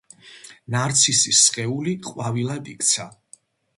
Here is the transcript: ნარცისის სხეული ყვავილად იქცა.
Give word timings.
ნარცისის 0.75 1.43
სხეული 1.49 1.95
ყვავილად 2.07 2.73
იქცა. 2.77 3.07